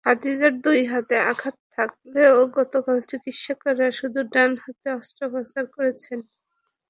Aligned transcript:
খাদিজার 0.05 0.53
দুই 0.63 0.79
হাতে 0.91 1.15
আঘাত 1.31 1.55
থাকলেও 1.75 2.35
গতকাল 2.57 2.97
চিকিৎসকেরা 3.09 3.87
শুধু 3.99 4.19
ডান 4.33 4.51
হাতে 4.63 4.87
অস্ত্রোপচার 4.99 5.63
করেছেন। 5.75 6.19